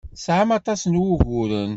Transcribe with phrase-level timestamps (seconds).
[0.15, 1.69] Tesɛam aṭas n wuguren.